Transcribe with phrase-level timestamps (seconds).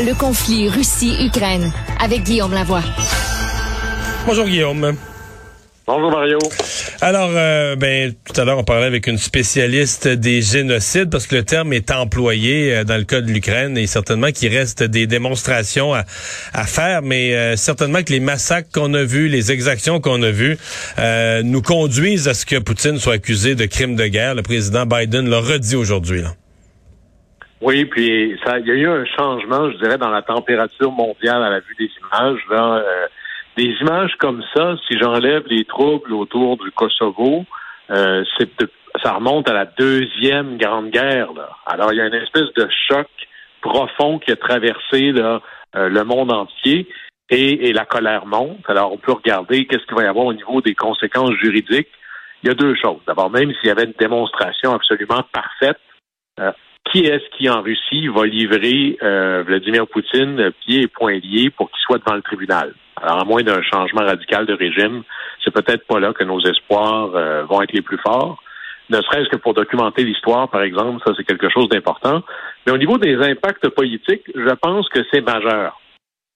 [0.00, 2.84] Le conflit Russie-Ukraine avec Guillaume Lavoie.
[4.26, 4.96] Bonjour Guillaume.
[5.88, 6.38] Bonjour Mario.
[7.00, 11.34] Alors, euh, ben tout à l'heure on parlait avec une spécialiste des génocides parce que
[11.34, 15.08] le terme est employé euh, dans le cas de l'Ukraine et certainement qu'il reste des
[15.08, 16.04] démonstrations à,
[16.64, 20.58] faire, mais euh, certainement que les massacres qu'on a vus, les exactions qu'on a vues,
[21.42, 24.36] nous conduisent à ce que Poutine soit accusé de crimes de guerre.
[24.36, 26.22] Le président Biden l'a redit aujourd'hui.
[27.60, 31.42] Oui, puis ça, il y a eu un changement, je dirais, dans la température mondiale
[31.42, 32.40] à la vue des images.
[32.50, 32.84] Là,
[33.58, 37.44] des images comme ça, si j'enlève les troubles autour du Kosovo,
[37.90, 38.48] euh, c'est
[39.02, 41.32] ça remonte à la deuxième grande guerre.
[41.32, 41.50] Là.
[41.66, 43.08] Alors il y a une espèce de choc
[43.60, 45.40] profond qui a traversé là,
[45.76, 46.88] euh, le monde entier
[47.30, 48.68] et, la colère monte.
[48.68, 51.90] Alors on peut regarder qu'est-ce qu'il va y avoir au niveau des conséquences juridiques.
[52.42, 53.00] Il y a deux choses.
[53.06, 55.80] D'abord, même s'il y avait une démonstration absolument parfaite,
[56.38, 56.52] euh,
[56.90, 58.98] qui est-ce qui en Russie va livrer
[59.46, 62.74] Vladimir Poutine pieds et poings liés pour qu'il soit devant le tribunal?
[63.02, 65.04] Alors, à moins d'un changement radical de régime,
[65.44, 68.42] c'est peut-être pas là que nos espoirs euh, vont être les plus forts.
[68.90, 72.22] Ne serait-ce que pour documenter l'histoire, par exemple, ça c'est quelque chose d'important.
[72.66, 75.80] Mais au niveau des impacts politiques, je pense que c'est majeur.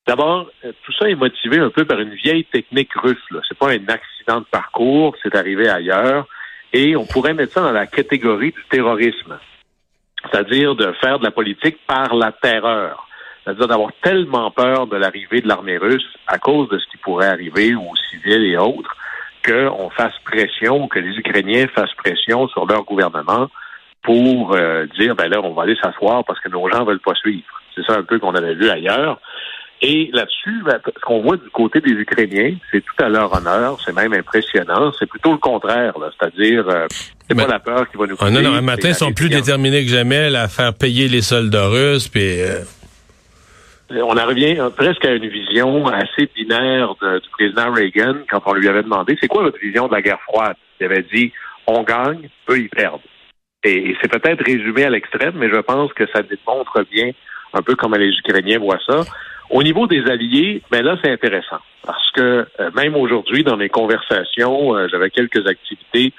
[0.06, 3.18] D'abord, euh, tout ça est motivé un peu par une vieille technique russe.
[3.48, 6.26] C'est pas un accident de parcours, c'est arrivé ailleurs.
[6.72, 9.38] Et on pourrait mettre ça dans la catégorie du terrorisme,
[10.32, 13.06] c'est-à-dire de faire de la politique par la terreur
[13.44, 17.28] c'est-à-dire d'avoir tellement peur de l'arrivée de l'armée russe à cause de ce qui pourrait
[17.28, 18.96] arriver aux civils et autres,
[19.44, 23.48] qu'on fasse pression, que les Ukrainiens fassent pression sur leur gouvernement
[24.02, 27.14] pour euh, dire, ben là, on va aller s'asseoir parce que nos gens veulent pas
[27.14, 27.44] suivre.
[27.74, 29.18] C'est ça un peu qu'on avait vu ailleurs.
[29.84, 33.78] Et là-dessus, ben, ce qu'on voit du côté des Ukrainiens, c'est tout à leur honneur,
[33.84, 34.92] c'est même impressionnant.
[34.96, 36.86] C'est plutôt le contraire, c'est-à-dire, euh,
[37.28, 38.16] c'est pas la peur qui va nous.
[38.20, 41.22] Ah, non, non, un matin, ils sont plus déterminés que jamais à faire payer les
[41.22, 42.42] soldats russes, puis.
[42.42, 42.60] Euh,
[43.90, 48.66] on en revient presque à une vision assez binaire du président Reagan quand on lui
[48.66, 50.56] avait demandé c'est quoi votre vision de la guerre froide?
[50.80, 51.30] Il avait dit
[51.66, 53.00] on gagne, eux ils perdent.
[53.64, 57.10] Et, c'est peut-être résumé à l'extrême, mais je pense que ça démontre bien
[57.52, 59.02] un peu comment les Ukrainiens voient ça.
[59.52, 63.68] Au niveau des alliés, ben là c'est intéressant parce que euh, même aujourd'hui dans mes
[63.68, 66.12] conversations, euh, j'avais quelques activités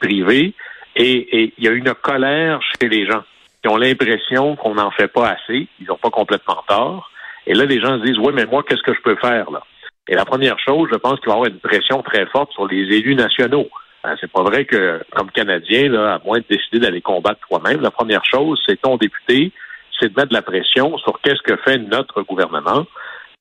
[0.00, 0.54] privées
[0.96, 3.22] et il y a une colère chez les gens
[3.62, 5.68] qui ont l'impression qu'on n'en fait pas assez.
[5.80, 7.10] Ils n'ont pas complètement tort.
[7.46, 9.62] Et là, les gens se disent, oui, mais moi, qu'est-ce que je peux faire là?
[10.08, 12.66] Et la première chose, je pense qu'il va y avoir une pression très forte sur
[12.66, 13.68] les élus nationaux.
[14.02, 17.80] Hein, c'est pas vrai que, comme Canadien, là, à moins de décider d'aller combattre toi-même,
[17.80, 19.52] la première chose, c'est ton député,
[20.00, 22.86] c'est de mettre de la pression sur qu'est-ce que fait notre gouvernement.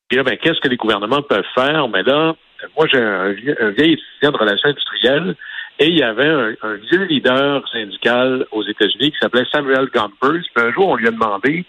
[0.07, 1.87] Puis là, ben, qu'est-ce que les gouvernements peuvent faire?
[1.87, 2.35] Mais là,
[2.77, 5.35] moi, j'ai un, vieil étudiant de relations industrielles
[5.79, 10.43] et il y avait un, vieux leader syndical aux États-Unis qui s'appelait Samuel Gompers.
[10.53, 11.65] Puis un jour, on lui a demandé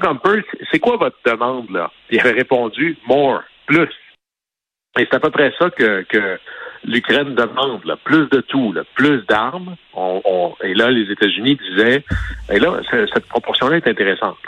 [0.00, 1.90] comme peu, c'est quoi votre demande, là?
[2.10, 3.88] Il avait répondu more, plus.
[4.98, 6.04] Et c'est à peu près ça que
[6.84, 7.96] l'Ukraine demande, là.
[7.96, 8.82] plus de tout, là.
[8.94, 9.76] plus d'armes.
[9.94, 12.04] On, et là, les États-Unis disaient,
[12.50, 14.38] et là, cette proportion-là est intéressante.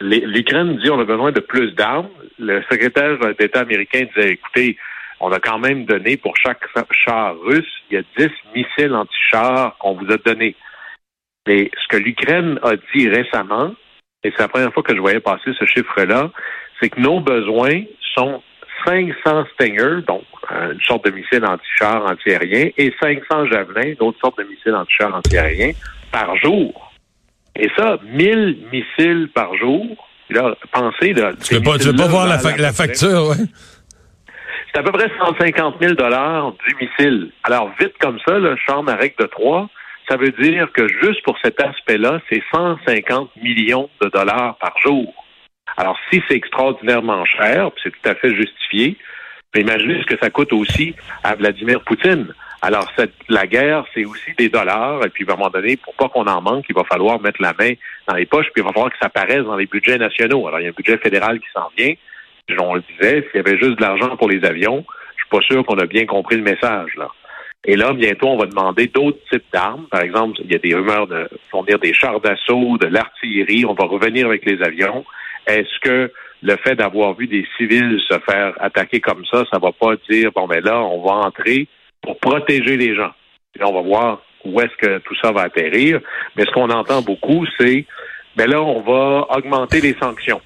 [0.00, 2.08] L'Ukraine dit on a besoin de plus d'armes.
[2.38, 4.76] Le secrétaire d'État américain disait, écoutez,
[5.20, 9.76] on a quand même donné pour chaque char russe, il y a 10 missiles anti-chars
[9.78, 10.54] qu'on vous a donnés.
[11.46, 13.74] Mais ce que l'Ukraine a dit récemment,
[14.22, 16.30] et c'est la première fois que je voyais passer ce chiffre-là,
[16.80, 17.82] c'est que nos besoins
[18.14, 18.42] sont
[18.84, 20.24] 500 Stinger, donc
[20.72, 25.72] une sorte de missile anti-char antiaérien, et 500 Javelin, d'autres sortes de missiles anti-char antiaériens,
[26.12, 26.92] par jour.
[27.56, 29.84] Et ça, 1000 missiles par jour.
[30.30, 31.32] Là, pensez, là.
[31.42, 33.44] Tu veux pas, veux pas voir la, facture, ouais.
[34.72, 37.32] C'est à peu près 150 000 du missile.
[37.42, 39.68] Alors, vite comme ça, le char règle de 3,
[40.08, 45.12] ça veut dire que juste pour cet aspect-là, c'est 150 millions de dollars par jour.
[45.76, 48.96] Alors, si c'est extraordinairement cher, c'est tout à fait justifié,
[49.56, 50.94] imaginez ce que ça coûte aussi
[51.24, 52.32] à Vladimir Poutine.
[52.60, 55.94] Alors, cette, la guerre, c'est aussi des dollars, et puis à un moment donné, pour
[55.94, 57.72] pas qu'on en manque, il va falloir mettre la main
[58.08, 60.46] dans les poches, puis il va falloir que ça apparaisse dans les budgets nationaux.
[60.48, 61.94] Alors, il y a un budget fédéral qui s'en vient.
[62.58, 64.84] On le disait, s'il y avait juste de l'argent pour les avions,
[65.16, 67.08] je suis pas sûr qu'on a bien compris le message, là.
[67.64, 69.86] Et là, bientôt, on va demander d'autres types d'armes.
[69.90, 73.64] Par exemple, il y a des rumeurs de fournir des chars d'assaut, de l'artillerie.
[73.66, 75.04] On va revenir avec les avions.
[75.46, 76.10] Est-ce que
[76.42, 80.30] le fait d'avoir vu des civils se faire attaquer comme ça, ça va pas dire,
[80.34, 81.68] bon, ben là, on va entrer
[82.02, 83.12] pour protéger les gens.
[83.54, 86.00] Et là, on va voir où est-ce que tout ça va atterrir.
[86.36, 87.86] Mais ce qu'on entend beaucoup, c'est,
[88.36, 90.40] ben là, on va augmenter les sanctions.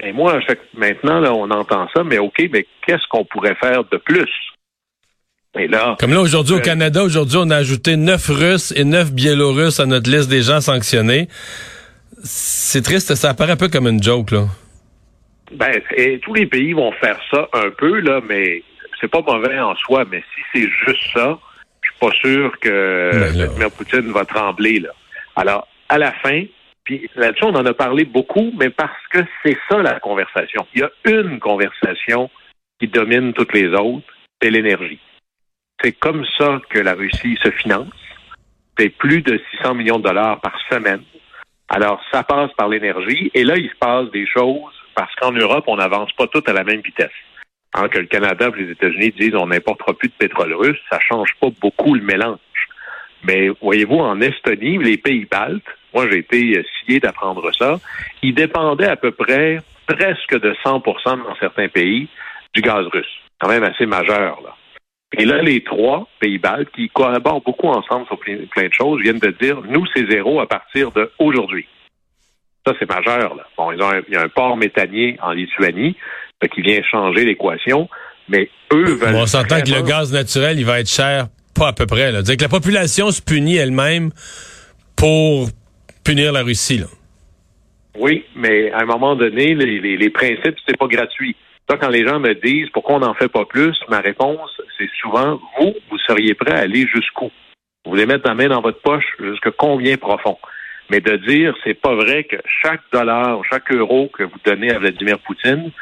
[0.00, 0.38] Et moi,
[0.74, 4.30] maintenant, là, on entend ça, mais OK, mais qu'est-ce qu'on pourrait faire de plus?
[5.98, 9.80] Comme là, aujourd'hui, au euh, Canada, aujourd'hui, on a ajouté neuf Russes et neuf Biélorusses
[9.80, 11.28] à notre liste des gens sanctionnés.
[12.22, 14.46] C'est triste, ça apparaît un peu comme une joke, là.
[15.52, 18.62] Ben, et tous les pays vont faire ça un peu, là, mais
[19.00, 20.04] c'est pas mauvais en soi.
[20.10, 21.38] Mais si c'est juste ça,
[21.82, 23.10] je suis pas sûr que.
[23.32, 24.90] Vladimir Poutine va trembler, là.
[25.36, 26.44] Alors, à la fin,
[26.84, 30.66] puis là-dessus, on en a parlé beaucoup, mais parce que c'est ça la conversation.
[30.74, 32.30] Il y a une conversation
[32.80, 34.06] qui domine toutes les autres,
[34.40, 35.00] c'est l'énergie.
[35.82, 37.88] C'est comme ça que la Russie se finance.
[38.78, 41.02] C'est plus de 600 millions de dollars par semaine.
[41.68, 43.30] Alors, ça passe par l'énergie.
[43.34, 46.52] Et là, il se passe des choses parce qu'en Europe, on n'avance pas tout à
[46.52, 47.10] la même vitesse.
[47.74, 50.98] Hein, que le Canada et les États-Unis disent on n'importera plus de pétrole russe, ça
[50.98, 52.38] change pas beaucoup le mélange.
[53.22, 57.78] Mais voyez-vous, en Estonie, les pays baltes, moi j'ai été euh, scié d'apprendre ça,
[58.22, 62.08] ils dépendaient à peu près presque de 100 dans certains pays
[62.54, 63.20] du gaz russe.
[63.38, 64.56] Quand même assez majeur, là.
[65.18, 69.00] Et là, les trois pays baltes, qui collaborent beaucoup ensemble sur plein, plein de choses,
[69.02, 71.66] viennent de dire, nous, c'est zéro à partir d'aujourd'hui.
[72.66, 73.36] Ça, c'est majeur.
[73.36, 73.46] Là.
[73.56, 75.96] Bon, ils ont un, il y a un port méthanier en Lituanie
[76.42, 77.88] fait qui vient changer l'équation,
[78.28, 79.12] mais eux veulent...
[79.12, 82.10] Bon, on s'entend que le gaz naturel, il va être cher, pas à peu près.
[82.10, 82.22] Là.
[82.22, 84.10] Dire que la population se punit elle-même
[84.96, 85.48] pour
[86.04, 86.78] punir la Russie.
[86.78, 86.86] Là.
[87.98, 91.36] Oui, mais à un moment donné, les, les, les principes, c'est pas gratuit.
[91.70, 94.90] Ça, quand les gens me disent pourquoi on n'en fait pas plus, ma réponse, c'est
[95.00, 97.30] souvent vous, vous seriez prêt à aller jusqu'où?
[97.84, 100.38] Vous voulez mettre la main dans votre poche jusque combien profond?
[100.90, 104.78] Mais de dire, c'est pas vrai que chaque dollar, chaque euro que vous donnez à
[104.78, 105.72] Vladimir Poutine,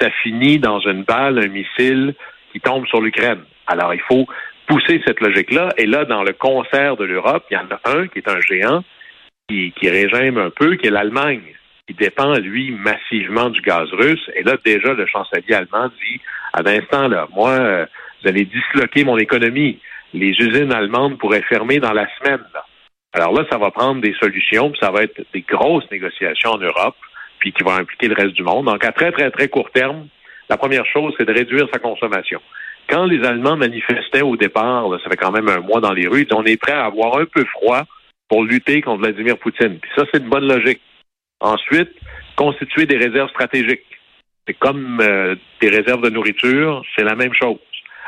[0.00, 2.14] ça finit dans une balle, un missile
[2.52, 3.42] qui tombe sur l'Ukraine.
[3.66, 4.26] Alors, il faut
[4.66, 5.70] pousser cette logique-là.
[5.76, 8.40] Et là, dans le concert de l'Europe, il y en a un qui est un
[8.40, 8.84] géant,
[9.48, 11.54] qui, qui régime un peu, qui est l'Allemagne,
[11.86, 14.30] qui dépend, lui, massivement du gaz russe.
[14.34, 16.20] Et là, déjà, le chancelier allemand dit,
[16.52, 17.86] à l'instant, là, moi, euh,
[18.22, 19.78] vous allez disloquer mon économie.
[20.14, 22.44] Les usines allemandes pourraient fermer dans la semaine.
[22.54, 22.64] Là.
[23.12, 26.58] Alors là, ça va prendre des solutions, puis ça va être des grosses négociations en
[26.58, 26.96] Europe,
[27.38, 28.66] puis qui vont impliquer le reste du monde.
[28.66, 30.08] Donc, à très, très, très court terme,
[30.48, 32.40] la première chose, c'est de réduire sa consommation.
[32.88, 36.06] Quand les Allemands manifestaient au départ, là, ça fait quand même un mois dans les
[36.06, 37.84] rues, on est prêt à avoir un peu froid
[38.28, 39.78] pour lutter contre Vladimir Poutine.
[39.78, 40.80] Puis ça, c'est une bonne logique.
[41.40, 41.90] Ensuite,
[42.36, 43.84] constituer des réserves stratégiques.
[44.46, 47.58] C'est comme euh, des réserves de nourriture, c'est la même chose.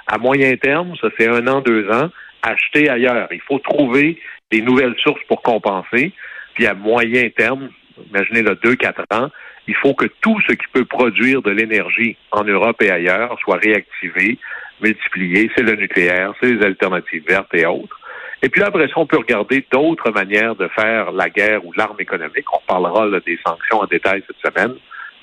[0.07, 2.11] À moyen terme, ça fait un an, deux ans,
[2.45, 3.29] acheter ailleurs.
[3.31, 4.19] Il faut trouver
[4.51, 6.13] des nouvelles sources pour compenser.
[6.55, 7.71] Puis à moyen terme,
[8.11, 9.31] imaginez le 2-4 ans,
[9.67, 13.57] il faut que tout ce qui peut produire de l'énergie en Europe et ailleurs soit
[13.57, 14.39] réactivé,
[14.81, 15.51] multiplié.
[15.57, 17.99] C'est le nucléaire, c'est les alternatives vertes et autres.
[18.43, 21.73] Et puis là, après ça, on peut regarder d'autres manières de faire la guerre ou
[21.73, 22.45] l'arme économique.
[22.53, 24.75] On parlera là, des sanctions en détail cette semaine,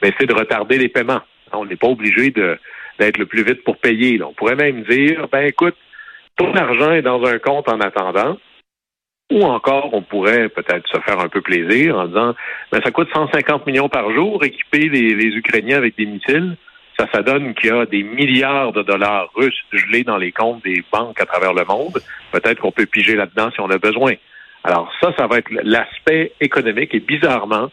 [0.01, 1.21] mais c'est de retarder les paiements.
[1.53, 4.17] On n'est pas obligé d'être le plus vite pour payer.
[4.17, 4.25] là.
[4.27, 5.75] On pourrait même dire, ben écoute,
[6.41, 8.37] ton argent est dans un compte en attendant,
[9.31, 12.35] ou encore, on pourrait peut-être se faire un peu plaisir en disant,
[12.71, 16.57] ben, ça coûte 150 millions par jour, équiper les, les Ukrainiens avec des missiles.
[16.99, 20.63] Ça, ça donne qu'il y a des milliards de dollars russes gelés dans les comptes
[20.63, 22.01] des banques à travers le monde.
[22.31, 24.13] Peut-être qu'on peut piger là-dedans si on a besoin.
[24.63, 27.71] Alors ça, ça va être l'aspect économique et bizarrement,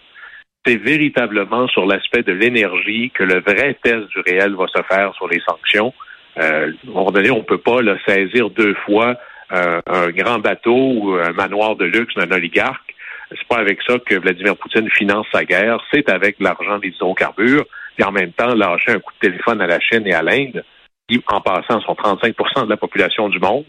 [0.64, 5.12] c'est véritablement sur l'aspect de l'énergie que le vrai test du réel va se faire
[5.14, 5.92] sur les sanctions.
[6.38, 9.17] Euh, à un moment donné, on peut pas saisir deux fois
[9.52, 12.94] euh, un grand bateau ou un manoir de luxe d'un oligarque.
[13.31, 15.79] C'est pas avec ça que Vladimir Poutine finance sa guerre.
[15.93, 17.67] C'est avec l'argent des hydrocarbures.
[17.99, 20.64] Et en même temps, lâcher un coup de téléphone à la Chine et à l'Inde,
[21.09, 23.64] qui, en passant, sont 35% de la population du monde,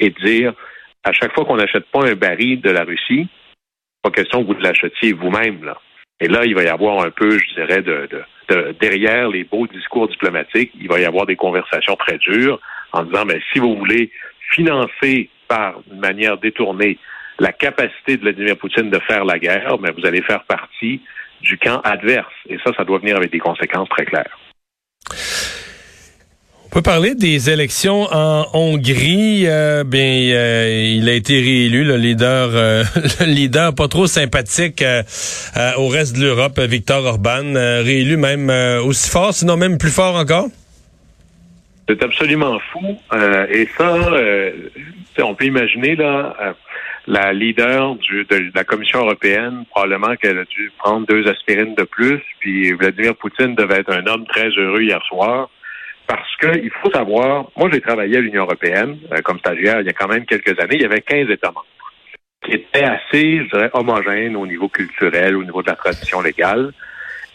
[0.00, 0.52] et dire,
[1.04, 3.28] à chaque fois qu'on n'achète pas un baril de la Russie,
[4.02, 5.78] pas question que vous l'achetiez vous-même, là.
[6.20, 8.22] Et là, il va y avoir un peu, je dirais, de, de,
[8.80, 12.60] derrière les beaux discours diplomatiques, il va y avoir des conversations très dures
[12.92, 14.10] en disant, mais si vous voulez
[14.52, 16.98] financer par une manière détournée
[17.38, 21.00] la capacité de Vladimir Poutine de faire la guerre, mais vous allez faire partie
[21.40, 22.32] du camp adverse.
[22.48, 24.38] Et ça, ça doit venir avec des conséquences très claires.
[26.72, 29.42] On peut parler des élections en Hongrie.
[29.48, 32.84] Euh, bien, euh, il a été réélu, le leader, euh,
[33.20, 35.02] le leader pas trop sympathique euh,
[35.56, 38.50] euh, au reste de l'Europe, Victor Orban, euh, réélu même
[38.84, 40.46] aussi fort, sinon même plus fort encore.
[41.88, 42.96] C'est absolument fou.
[43.52, 43.96] Et ça,
[45.24, 46.54] on peut imaginer là,
[47.08, 51.82] la leader du, de la Commission européenne, probablement qu'elle a dû prendre deux aspirines de
[51.82, 52.20] plus.
[52.38, 55.50] Puis Vladimir Poutine devait être un homme très heureux hier soir.
[56.10, 59.90] Parce qu'il faut savoir, moi j'ai travaillé à l'Union européenne euh, comme stagiaire il y
[59.90, 60.74] a quand même quelques années.
[60.74, 61.66] Il y avait 15 États membres
[62.44, 66.72] qui étaient assez, je dirais, homogènes au niveau culturel, au niveau de la tradition légale.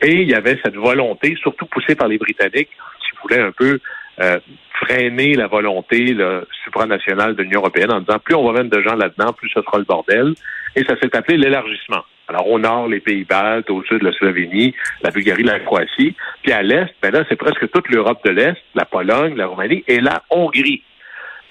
[0.02, 2.68] Et il y avait cette volonté, surtout poussée par les Britanniques,
[3.00, 3.80] qui voulaient un peu
[4.22, 4.40] euh,
[4.82, 8.82] freiner la volonté là, supranationale de l'Union européenne en disant plus on va mettre de
[8.82, 10.34] gens là-dedans, plus ce sera le bordel.
[10.76, 12.04] Et ça s'est appelé l'élargissement.
[12.28, 16.16] Alors au nord, les Pays-Baltes, au sud, la Slovénie, la Bulgarie, la Croatie.
[16.44, 19.84] Puis à l'est, ben là, c'est presque toute l'Europe de l'Est, la Pologne, la Roumanie
[19.88, 20.84] et la Hongrie.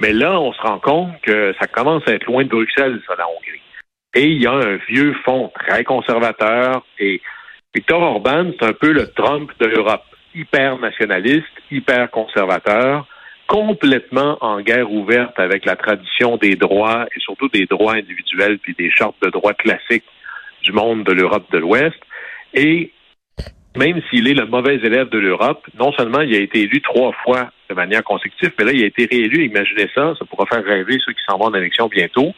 [0.00, 3.14] Mais là, on se rend compte que ça commence à être loin de Bruxelles, ça,
[3.16, 3.60] la Hongrie.
[4.14, 6.84] Et il y a un vieux fond très conservateur.
[6.98, 7.20] Et
[7.74, 10.04] Victor Orban, c'est un peu le Trump de l'Europe.
[10.34, 13.06] Hyper nationaliste, hyper conservateur,
[13.46, 18.74] complètement en guerre ouverte avec la tradition des droits et surtout des droits individuels puis
[18.74, 20.04] des chartes de droits classiques
[20.62, 21.96] du monde de l'Europe de l'Ouest.
[22.54, 22.92] Et
[23.76, 27.12] même s'il est le mauvais élève de l'Europe, non seulement il a été élu trois
[27.24, 29.44] fois de manière consécutive, mais là, il a été réélu.
[29.44, 32.34] Imaginez ça, ça pourra faire rêver ceux qui s'en vont en élection bientôt.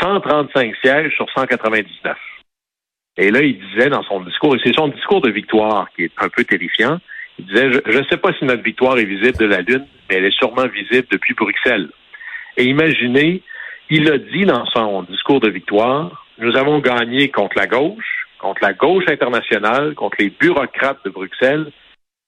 [0.00, 2.16] 135 sièges sur 199.
[3.16, 6.12] Et là, il disait dans son discours, et c'est son discours de victoire qui est
[6.18, 6.98] un peu terrifiant,
[7.38, 10.16] il disait, je ne sais pas si notre victoire est visible de la Lune, mais
[10.16, 11.90] elle est sûrement visible depuis Bruxelles.
[12.56, 13.42] Et imaginez,
[13.90, 18.62] il a dit dans son discours de victoire, nous avons gagné contre la gauche, contre
[18.62, 21.70] la gauche internationale, contre les bureaucrates de Bruxelles,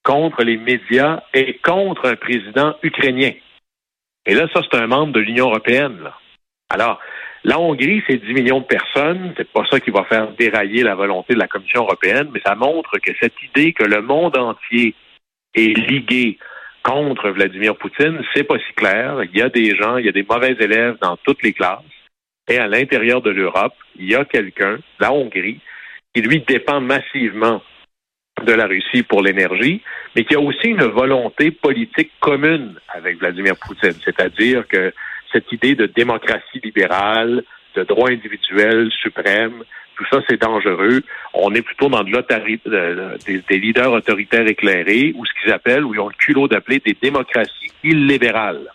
[0.03, 3.33] contre les médias et contre un président ukrainien.
[4.25, 6.11] Et là, ça, c'est un membre de l'Union européenne.
[6.69, 7.01] Alors,
[7.45, 9.33] la Hongrie, c'est 10 millions de personnes.
[9.37, 12.55] C'est pas ça qui va faire dérailler la volonté de la Commission européenne, mais ça
[12.55, 14.95] montre que cette idée que le monde entier
[15.55, 16.38] est ligué
[16.83, 19.23] contre Vladimir Poutine, c'est pas si clair.
[19.25, 21.83] Il y a des gens, il y a des mauvais élèves dans toutes les classes.
[22.49, 25.61] Et à l'intérieur de l'Europe, il y a quelqu'un, la Hongrie,
[26.14, 27.61] qui lui dépend massivement
[28.45, 29.83] de la Russie pour l'énergie,
[30.14, 34.93] mais qui a aussi une volonté politique commune avec Vladimir Poutine, c'est-à-dire que
[35.37, 37.43] cette idée de démocratie libérale,
[37.75, 39.62] de droit individuel suprême,
[39.97, 41.02] tout ça, c'est dangereux.
[41.33, 45.95] On est plutôt dans de des, des, leaders autoritaires éclairés, ou ce qu'ils appellent, ou
[45.95, 48.71] ils ont le culot d'appeler des démocraties illibérales.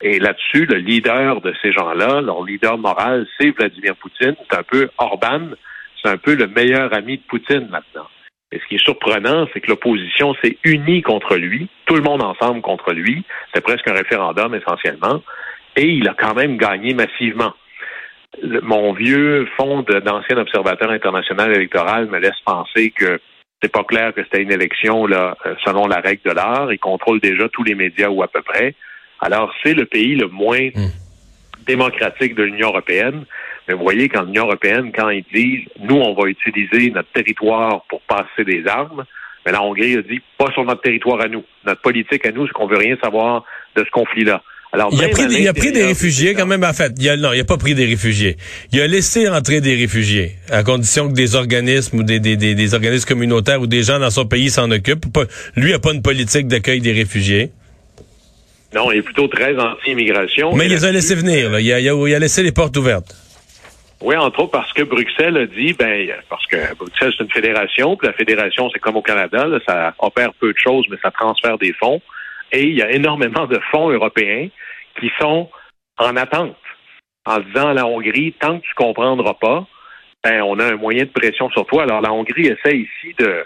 [0.00, 4.34] Et là-dessus, le leader de ces gens-là, leur leader moral, c'est Vladimir Poutine.
[4.50, 5.50] C'est un peu Orban,
[6.02, 8.08] c'est un peu le meilleur ami de Poutine maintenant.
[8.50, 12.22] Et ce qui est surprenant, c'est que l'opposition s'est unie contre lui, tout le monde
[12.22, 13.24] ensemble contre lui.
[13.52, 15.22] C'est presque un référendum essentiellement.
[15.78, 17.54] Et il a quand même gagné massivement.
[18.62, 23.20] mon vieux fonds d'ancien observateur international électoral me laisse penser que
[23.62, 26.72] c'est pas clair que c'était une élection là, euh, selon la règle de l'art.
[26.72, 28.74] Il contrôle déjà tous les médias ou à peu près.
[29.20, 30.90] Alors, c'est le pays le moins hmm.
[31.64, 33.24] démocratique de l'Union européenne.
[33.68, 37.82] Mais vous voyez, quand l'Union européenne, quand ils disent, nous, on va utiliser notre territoire
[37.88, 39.04] pour passer des armes,
[39.46, 41.44] mais la Hongrie a dit, pas sur notre territoire à nous.
[41.64, 43.44] Notre politique à nous, c'est qu'on veut rien savoir
[43.76, 44.42] de ce conflit-là.
[44.70, 46.92] Alors, il, a pris, il a pris des réfugiés quand même, en fait.
[46.98, 48.36] Il a, non, il a pas pris des réfugiés.
[48.70, 52.74] Il a laissé entrer des réfugiés, à condition que des organismes ou des, des, des,
[52.74, 55.06] organismes communautaires ou des gens dans son pays s'en occupent.
[55.56, 57.50] Lui a pas une politique d'accueil des réfugiés.
[58.74, 60.54] Non, il est plutôt très anti-immigration.
[60.54, 61.60] Mais il les a laissés venir, là.
[61.60, 63.16] Il, a, il, a, laissé les portes ouvertes.
[64.02, 67.96] Oui, entre autres parce que Bruxelles a dit, ben, parce que Bruxelles, c'est une fédération,
[67.96, 71.56] puis la fédération, c'est comme au Canada, ça opère peu de choses, mais ça transfère
[71.56, 72.02] des fonds.
[72.52, 74.48] Et il y a énormément de fonds européens
[74.98, 75.50] qui sont
[75.98, 76.56] en attente,
[77.26, 79.66] en disant à la Hongrie, tant que tu comprendras pas,
[80.24, 81.84] ben, on a un moyen de pression sur toi.
[81.84, 83.44] Alors la Hongrie essaie ici de,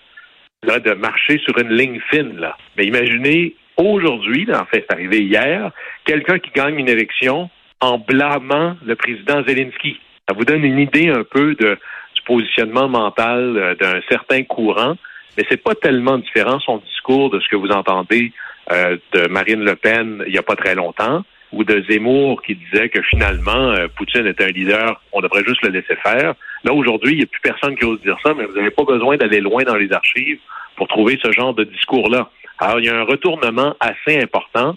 [0.65, 2.37] de marcher sur une ligne fine.
[2.39, 2.57] Là.
[2.77, 5.71] Mais imaginez aujourd'hui, en fait, c'est arrivé hier,
[6.05, 9.99] quelqu'un qui gagne une élection en blâmant le président Zelensky.
[10.29, 14.97] Ça vous donne une idée un peu du positionnement mental euh, d'un certain courant,
[15.37, 18.33] mais c'est pas tellement différent son discours de ce que vous entendez
[18.71, 22.55] euh, de Marine Le Pen il n'y a pas très longtemps, ou de Zemmour qui
[22.55, 26.35] disait que finalement euh, Poutine est un leader, on devrait juste le laisser faire.
[26.65, 28.85] Là aujourd'hui, il n'y a plus personne qui ose dire ça, mais vous n'avez pas
[28.85, 30.39] besoin d'aller loin dans les archives
[30.77, 32.31] pour trouver ce genre de discours-là.
[32.59, 34.77] Alors il y a un retournement assez important.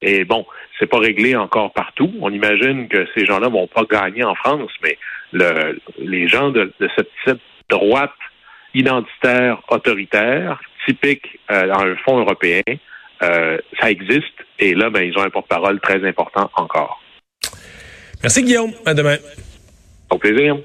[0.00, 0.46] Et bon,
[0.78, 2.12] c'est pas réglé encore partout.
[2.20, 4.98] On imagine que ces gens-là vont pas gagner en France, mais
[5.32, 8.12] le, les gens de, cette, droite
[8.74, 12.62] identitaire autoritaire, typique euh, dans un fonds européen,
[13.22, 14.34] euh, ça existe.
[14.58, 17.00] Et là, ben, ils ont un porte-parole très important encore.
[18.22, 18.72] Merci Guillaume.
[18.86, 19.16] À demain.
[20.10, 20.56] Au plaisir.